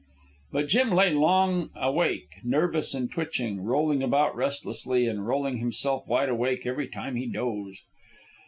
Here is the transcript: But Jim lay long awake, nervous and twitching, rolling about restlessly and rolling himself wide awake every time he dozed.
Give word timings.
But 0.51 0.67
Jim 0.67 0.89
lay 0.89 1.13
long 1.13 1.69
awake, 1.75 2.29
nervous 2.43 2.95
and 2.95 3.11
twitching, 3.11 3.61
rolling 3.61 4.01
about 4.01 4.35
restlessly 4.35 5.05
and 5.05 5.27
rolling 5.27 5.57
himself 5.57 6.07
wide 6.07 6.29
awake 6.29 6.65
every 6.65 6.87
time 6.87 7.15
he 7.17 7.27
dozed. 7.27 7.83